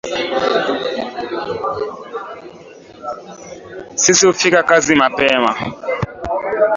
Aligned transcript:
Sisi 3.97 4.25
hufika 4.27 4.63
kazi 4.63 4.95
mapema 4.95 5.55